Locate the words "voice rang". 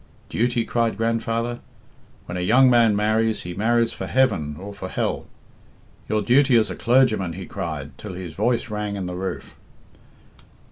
8.33-8.95